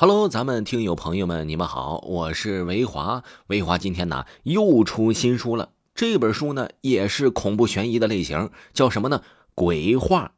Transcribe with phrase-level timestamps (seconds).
[0.00, 3.24] Hello，咱们听友朋友们，你们好，我是维华。
[3.48, 9.24] 维华今天呢又出新书了，这本书呢也是恐怖悬疑的类型，叫什么呢？
[9.56, 10.34] 鬼话。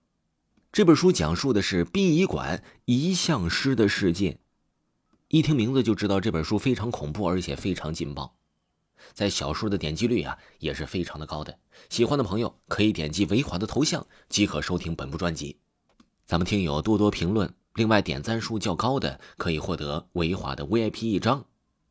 [0.72, 4.38] 这本书讲述的是殡仪馆遗像师的世界。
[5.28, 8.36] 一听名字就知道这本书非常恐怖，而且非常劲爆，
[9.12, 11.58] 在小说的点击率啊也是非常的高的。
[11.90, 15.58] 喜欢的朋友可以点击维华的头像即可收听本部专辑。
[16.24, 17.52] 咱们听友多多评论。
[17.74, 21.46] 另外，点赞数较高的可以获得维华的 VIP 一张。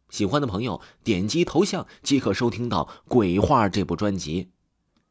[0.10, 4.50] 喜欢的朋友点击头像即可收听到《鬼话》这部专辑。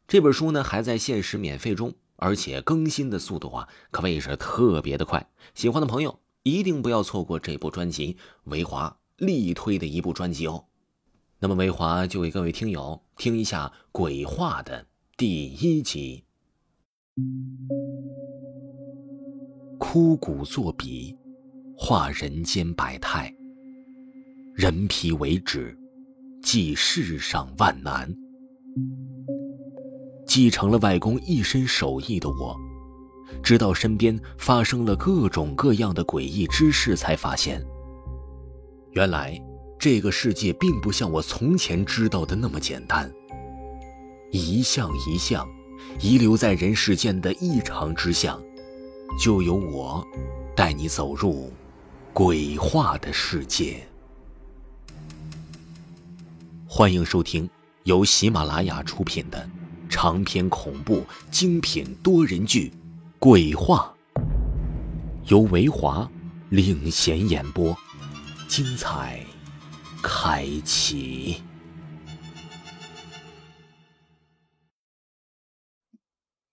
[0.06, 5.30] 这本书呢还在限时免费中，而且更新的速度啊可谓是特别的快。
[5.54, 10.66] 喜欢的朋友一定不要错过这部专辑，维华力推的一部专辑哦。
[11.38, 16.24] 那么，维华就为各位听友听一下《鬼话》的第一集。
[19.78, 21.14] 枯骨作笔，
[21.76, 23.32] 画人间百态。
[24.52, 25.78] 人皮为纸，
[26.42, 28.12] 记世上万难。
[30.26, 32.56] 继承了外公一身手艺的我，
[33.40, 37.64] 直到身边发生了各种各样的诡异之事，才发现，
[38.90, 39.40] 原来
[39.78, 43.10] 这个世界并不像我从前知道的那么简单。
[44.32, 45.48] 一项一项
[46.00, 48.42] 遗留在人世间的异常之相。
[49.16, 50.06] 就由我
[50.56, 51.52] 带你走入
[52.12, 53.86] 鬼话的世界。
[56.66, 57.48] 欢迎收听
[57.84, 59.48] 由喜马拉雅出品的
[59.88, 62.70] 长篇恐怖精品多人剧
[63.18, 63.94] 《鬼话》，
[65.26, 66.08] 由维华
[66.50, 67.76] 领衔演播，
[68.46, 69.24] 精彩
[70.02, 71.42] 开启。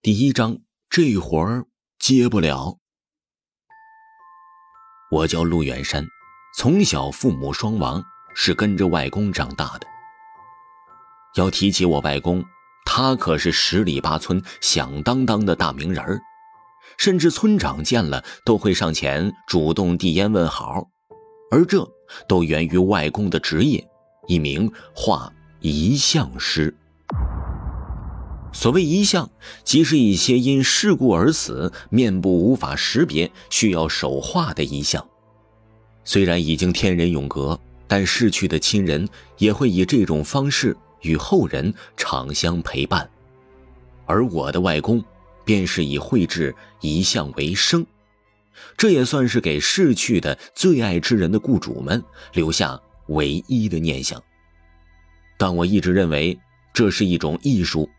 [0.02, 0.60] 第一章，
[0.90, 1.66] 这会儿。
[2.08, 2.78] 接不了。
[5.10, 6.06] 我叫陆远山，
[6.56, 8.04] 从小父母双亡，
[8.36, 9.88] 是跟着外公长大的。
[11.36, 12.46] 要提起我外公，
[12.86, 16.22] 他可是十里八村响当当的大名人儿，
[17.00, 20.88] 甚至村长见了都会上前主动递烟问好，
[21.50, 21.84] 而这
[22.28, 23.84] 都源于外公的职业，
[24.28, 26.72] 一名画遗像师。
[28.56, 29.30] 所谓遗像，
[29.66, 35.06] 即是一些因事故而死、面部无法识别、需要手画的遗像。
[36.06, 43.08] 虽然已经天人永隔，但逝去的亲人也会以这种方式与后人长相陪伴。
[44.06, 45.04] 而我的外公，
[45.44, 47.86] 便是以绘制遗像为生，
[48.78, 52.02] 这也算是给逝去的最爱之人的雇主们
[52.32, 54.24] 留下唯一的念想。
[55.38, 56.40] 但我一直认为，
[56.74, 57.90] 这是一种艺术。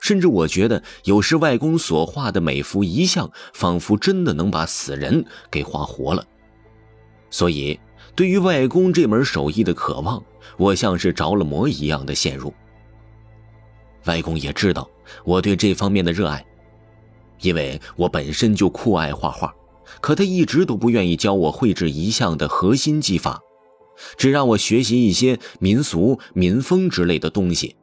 [0.00, 6.24] 甚至我觉得，有时外公所画的每幅遗像，仿佛真的能把死人给画活了。
[7.30, 7.78] 所以，
[8.14, 10.22] 对于外公这门手艺的渴望，
[10.56, 12.52] 我像是着了魔一样的陷入。
[14.04, 14.88] 外公也知道
[15.24, 16.44] 我对这方面的热爱，
[17.40, 19.52] 因为我本身就酷爱画画，
[20.00, 23.40] 可他一直都不愿意教我绘制遗像的核心技法，
[24.16, 27.74] 只让我学习一些民俗、民风之类的东西。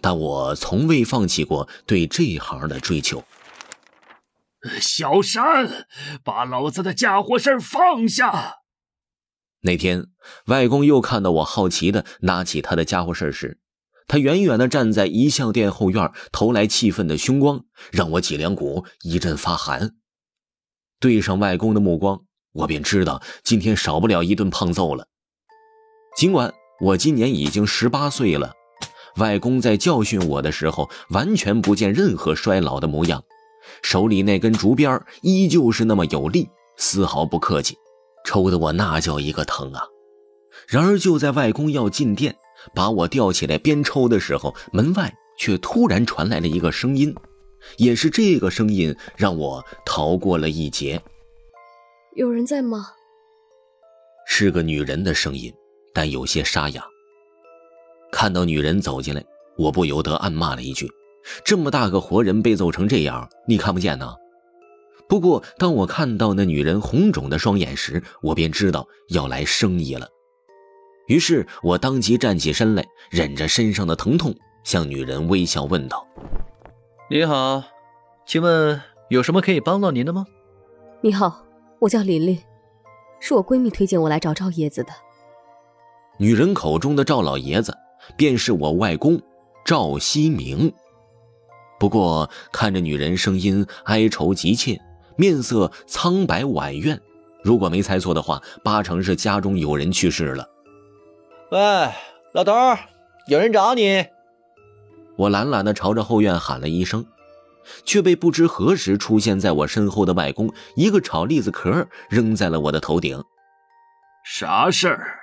[0.00, 3.24] 但我从未放弃过对这行的追求。
[4.80, 5.86] 小山，
[6.24, 8.56] 把老子的家伙事放下！
[9.62, 10.06] 那天，
[10.46, 13.60] 外公又看到我好奇的拿起他的家伙事时，
[14.06, 19.96] 他远远的站在遗像店后院，投来气愤的凶光，让我脊梁骨一阵发寒。
[21.00, 22.22] 对上外公的目光，
[22.52, 25.08] 我便知道今天少不了一顿胖揍了。
[26.16, 28.57] 尽管我今年已经十八岁了。
[29.18, 33.22] 外公在教训我的时候，完全不见任何衰老的模样，
[33.82, 37.76] 手里那根竹鞭依旧是那么有力，丝毫不客气，
[38.24, 39.82] 抽得我那叫一个疼啊！
[40.66, 42.36] 然而就在外公要进店，
[42.74, 47.14] 把我吊起来边抽的时候，门外却突然传来了一个声音，
[47.76, 51.00] 也是这个声音让我逃过了一劫。
[52.16, 52.86] 有人在吗？
[54.26, 55.52] 是个女人的声音，
[55.94, 56.84] 但有些沙哑。
[58.10, 59.24] 看到女人走进来，
[59.56, 60.90] 我不由得暗骂了一句
[61.44, 64.14] ：“这么大个活人被揍成这样，你看不见呢？”
[65.08, 70.06] 不过，当我看到那女人红肿的双眼时，我便知道要来生意了。
[71.06, 74.34] 于是我当即站起身来，忍着身上的疼痛，
[74.64, 76.06] 向女人微笑问道
[77.08, 77.62] ：“你好，
[78.26, 78.78] 请问
[79.08, 80.26] 有什么可以帮到您的吗
[81.00, 81.42] ？”“你好，
[81.78, 82.38] 我叫琳琳，
[83.18, 84.90] 是我闺蜜推荐我来找赵爷子的。”
[86.20, 87.74] 女人口中的赵老爷子。
[88.16, 89.20] 便是我外公
[89.64, 90.72] 赵希明。
[91.78, 94.80] 不过看着女人声音哀愁急切，
[95.16, 97.00] 面色苍白婉怨，
[97.44, 100.48] 如果没猜错的话，八成是家中有人去世了。
[101.50, 101.58] 喂，
[102.32, 102.78] 老头儿，
[103.28, 104.04] 有人找你。
[105.16, 107.06] 我懒懒的朝着后院喊了一声，
[107.84, 113.22] 却被不知何时出现在我身后的外公一个炒栗子壳扔在了我的头顶。
[114.24, 115.18] 啥事儿？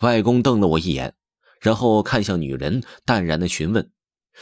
[0.00, 1.14] 外公瞪了我一眼，
[1.60, 3.90] 然后看向女人，淡然的询问。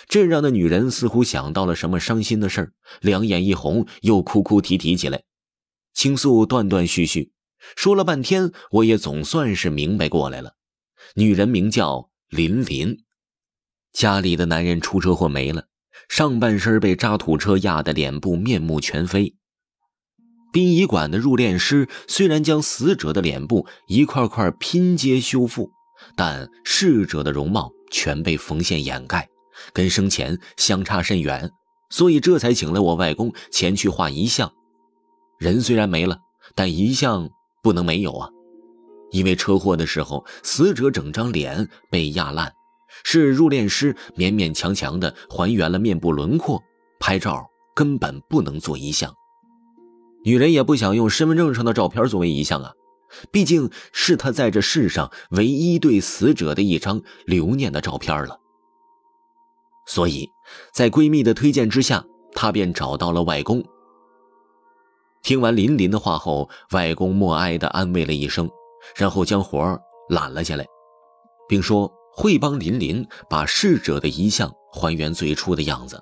[0.08, 5.22] 这让那女人似乎想到了什么伤心的事儿，两眼一红，又哭哭啼啼起来，
[5.94, 7.32] 倾诉断断续续，
[7.76, 10.52] 说了半天，我也总算是明白过来了。
[11.14, 13.04] 女人名叫林林，
[13.92, 15.68] 家里的男人出车祸没了，
[16.10, 19.34] 上半身被渣土车压得脸部面目全非。
[20.52, 25.70] 殡仪馆的入殓师虽然将死者的脸部一块块拼接修复，
[26.16, 29.28] 但逝者的容貌全被缝线掩盖。
[29.72, 31.50] 跟生前相差甚远，
[31.88, 34.52] 所以这才请了我外公前去画遗像。
[35.38, 36.18] 人虽然没了，
[36.54, 37.28] 但遗像
[37.62, 38.28] 不能没有啊！
[39.12, 42.52] 因为车祸的时候，死者整张脸被压烂，
[43.02, 46.62] 是入殓师勉勉强强的还原了面部轮廓，
[47.00, 49.10] 拍照根本不能做遗像。
[50.24, 52.72] 女人也不想用身份证上的照片作为遗像啊，
[53.30, 58.40] 毕竟是她在这世上唯一对死者的一张留念的照片了。
[59.86, 60.28] 所以，
[60.72, 62.04] 在闺蜜的推荐之下，
[62.34, 63.64] 她便找到了外公。
[65.22, 68.48] 听完林林的话后，外公默哀的安慰了一声，
[68.94, 70.64] 然后将活揽了下来，
[71.48, 76.00] 并说会帮林林把逝者的遗像还原最初的样子。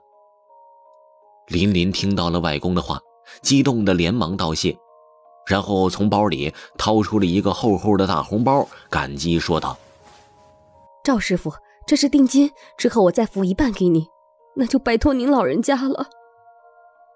[1.48, 2.98] 林林听到了外公的话，
[3.42, 4.76] 激动的连忙道谢，
[5.46, 9.76] 然后从包里掏出了一个厚厚的大红包，感激说道
[11.04, 11.52] ：“赵师傅。”
[11.86, 14.06] 这是定金，之后我再付一半给你，
[14.56, 16.06] 那就拜托您老人家了。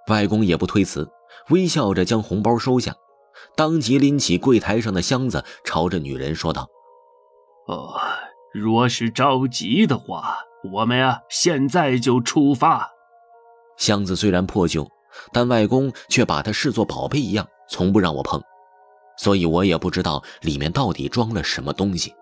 [0.08, 1.10] 外公也不推辞，
[1.48, 2.94] 微笑着将红包收下，
[3.56, 6.68] 当即拎起柜台上的箱子，朝着女人说道
[7.66, 7.94] ：“哦，
[8.52, 10.36] 若是着急的话，
[10.70, 12.90] 我们啊现在就出发。”
[13.78, 14.86] 箱子虽然破旧，
[15.32, 18.40] 但外公却把它视作宝贝一样，从不让我碰，
[19.18, 22.12] 所以我也不知道里面到底装了什么东西。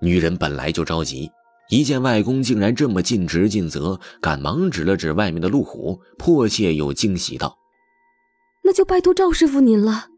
[0.00, 1.30] 女人本来就着急。
[1.68, 7.56] 一见外公竟然这么尽职尽责，赶忙指了指外面的路虎，迫切又惊喜道
[8.62, 10.08] ：“那就拜托赵师傅您了。”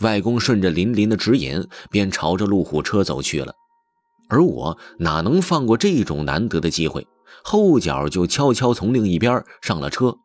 [0.00, 3.54] 外公顺着林林的指引，便朝着路虎车走去了。
[4.28, 7.06] 而我哪能放过这种难得的机会，
[7.42, 10.18] 后脚就悄悄从另一边上了车。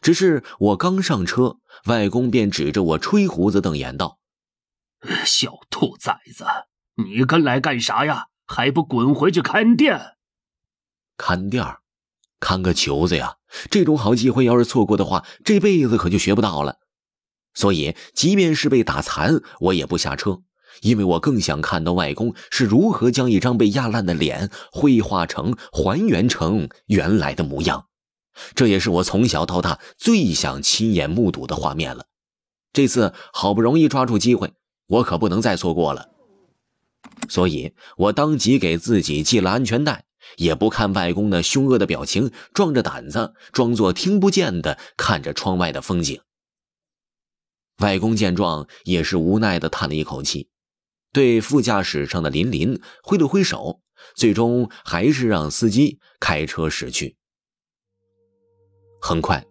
[0.00, 4.18] 只是我刚上车，外公便指着我吹胡子瞪眼道
[5.24, 6.44] ：“小兔崽子，
[6.96, 10.16] 你跟来干啥呀？”还不滚回去看店！
[11.18, 11.62] 看店
[12.40, 13.36] 看个球子呀！
[13.70, 16.78] 这种好机会要是错过的话，这辈子可就学不到了。
[17.52, 20.40] 所以，即便是被打残，我也不下车，
[20.80, 27.87] 因为我更想看到外公是如何将一张被压烂的脸绘画成、还原成原来的模样。
[28.54, 32.06] 这也是我从小到大最想亲眼目睹的画面了。
[32.72, 34.52] 这次好不容易抓住机会，
[34.86, 36.10] 我可不能再错过了。
[37.28, 40.04] 所以我当即给自己系了安全带，
[40.36, 46.20] 也不看外公那凶恶的表情，壮着胆子装作听不见的看着窗外的风景。
[47.78, 50.48] 外公见状也是无奈的叹了一口气，
[51.12, 53.80] 对副驾驶上的林林挥了挥手，
[54.14, 57.16] 最终还是让司机开车驶去。
[59.00, 59.44] 很快，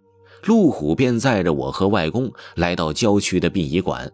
[0.43, 4.11] 路虎便载着我和外公来到郊区的殡仪馆。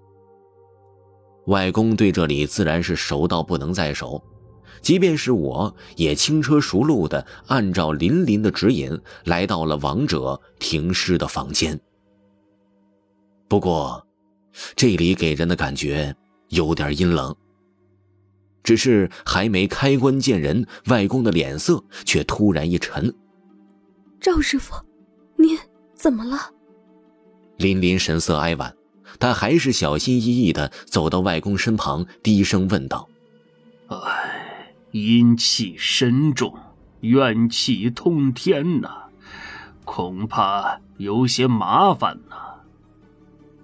[1.47, 4.23] 外公对这里自然是熟到不能再熟，
[4.81, 11.79] 即便是我也轻车熟路的按照林林的指引来到了亡者停尸的房间。
[13.49, 14.05] 不过，
[14.75, 16.15] 这里给人的感觉
[16.49, 17.35] 有点阴冷。
[18.63, 23.13] 只是还没开棺见人，外公的脸色却突然一沉。
[24.21, 24.73] 赵师傅，
[26.03, 26.37] 怎么了？
[27.55, 28.75] 林林神色哀婉。
[29.21, 33.07] 她还是小心翼翼的走到外公身旁，低声问道
[33.87, 36.53] ：“哎，阴气深重，
[36.99, 38.89] 怨气通天呐，
[39.85, 42.35] 恐怕有些麻烦呐。”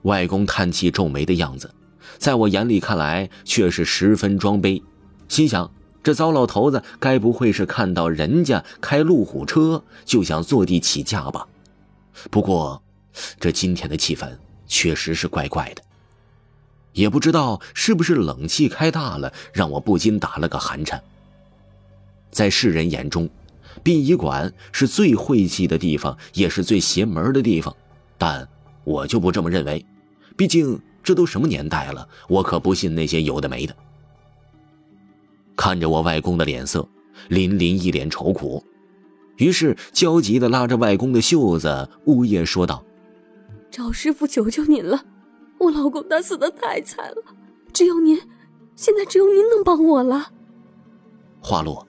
[0.03, 1.69] 外公叹气，皱眉的样子，
[2.17, 4.81] 在我眼里看来却是十分装悲。
[5.27, 5.69] 心想：
[6.01, 11.45] 这糟老头子该不会是看到人家开路虎车就想坐地起价吧？
[12.29, 12.81] 不过，
[13.39, 14.29] 这今天的气氛……
[14.71, 15.81] 确实是怪怪的，
[16.93, 21.03] 也不知道是不是冷气开大了，让我不禁打了个寒颤。
[22.29, 23.27] 在世人眼中，
[23.81, 27.75] 殡仪馆是最晦气的地方，也是最邪门的地方，
[28.15, 28.47] 但
[28.83, 29.83] 我就不这么认为。
[30.37, 33.75] 毕竟这都什么年代了，我可不信那些有的没的。
[35.55, 36.87] 看着我外公的脸色，
[37.29, 38.63] 琳琳一脸愁苦，
[39.39, 42.85] 于是焦急的拉着外公的袖子，呜咽说道
[43.71, 45.03] ：“赵师傅，求求您了，
[45.57, 47.23] 我老公他死的太惨了，
[47.73, 48.19] 只有您，
[48.75, 50.31] 现在只有您能帮我了。”
[51.39, 51.87] 话落，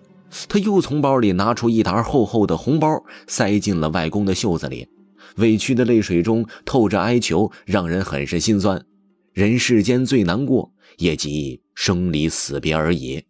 [0.48, 4.88] 他又从包里拿出一沓厚厚的红包，塞进了外公的袖子里，
[5.36, 8.84] 委屈的泪水中透着哀求，让人很是心酸。
[9.32, 13.24] 人世间最难过，也即生离死别而已。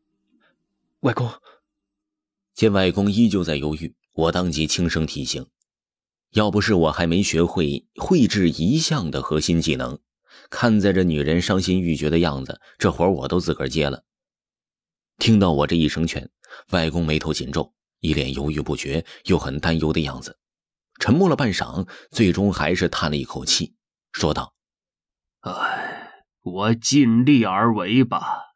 [1.01, 1.27] 外公，
[2.55, 5.47] 见外公依旧在犹豫，我当即轻声提醒
[6.33, 9.99] ：“要不是我还没学会绘制遗像的核心技能，
[10.51, 14.05] 看在这女人伤心欲绝的样子，这活我都自个儿接了。”
[15.19, 16.31] 听到我这一声劝，
[16.71, 20.39] 外公眉头紧皱，一脸犹豫不决又很担忧的样子，
[20.99, 23.75] 沉默了半晌，最终还是叹了一口气，
[24.13, 24.55] 说道
[25.41, 28.49] ：“唉，我尽力而为吧。”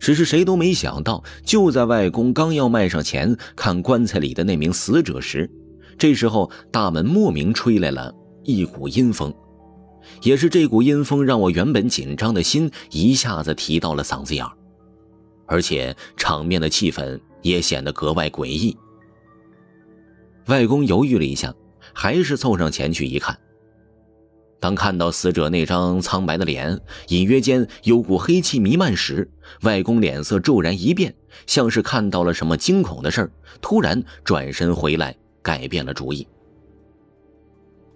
[0.00, 5.48] 只是谁都没想到，就在外公刚要迈上前看棺材里的那名死者时，
[5.98, 9.32] 这时候大门莫名吹来了一股阴风，
[10.22, 14.44] 也是这股阴风让我原本紧张的心一下子提到了嗓子眼。
[15.46, 18.76] 而且场面的气氛也显得格外诡异。
[20.46, 21.52] 外公犹豫了一下，
[21.92, 23.38] 还是凑上前去一看。
[24.60, 29.28] 当看到死者那张苍白的脸，隐约间有股黑气弥漫时，
[29.62, 31.14] 外公脸色骤然一变，
[31.46, 36.28] 像是看到了什么惊恐的事儿，突然转身回来，改变了主意。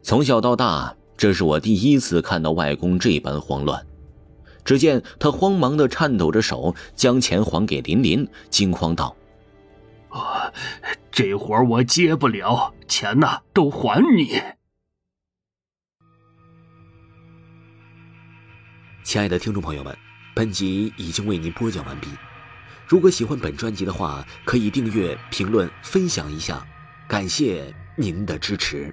[0.02, 3.86] 从小到大，这是我第一次看到外公这般慌乱。
[4.64, 9.14] 只见他慌忙的颤抖着手，将钱还给琳琳，惊慌道
[10.08, 10.50] ：“啊，
[11.10, 14.40] 这活我接不了，钱呢都还你。”
[19.04, 19.94] 亲爱的听众朋友们，
[20.34, 22.08] 本集已经为您播讲完毕。
[22.88, 26.66] 如果喜欢本专辑的话，可以订阅、评论、分享一下，
[27.06, 28.92] 感谢您的支持。